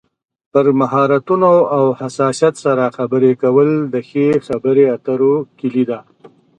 پر 0.51 0.65
مهارتونو 0.79 1.53
او 1.77 1.85
حساسیت 1.99 2.55
سره 2.63 2.85
خبرې 2.97 3.31
کول 3.41 3.69
د 3.93 3.95
ښې 4.09 4.27
خبرې 4.47 4.85
اترو 4.95 5.33
کلي 5.59 5.83
ده. 5.89 5.99